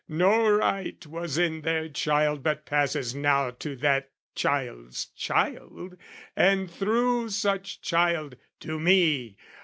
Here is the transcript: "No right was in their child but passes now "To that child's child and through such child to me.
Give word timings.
"No 0.07 0.49
right 0.49 1.05
was 1.05 1.37
in 1.37 1.61
their 1.61 1.87
child 1.87 2.41
but 2.41 2.65
passes 2.65 3.13
now 3.13 3.51
"To 3.51 3.75
that 3.75 4.09
child's 4.33 5.05
child 5.15 5.95
and 6.35 6.71
through 6.71 7.29
such 7.29 7.83
child 7.83 8.35
to 8.61 8.79
me. 8.79 9.37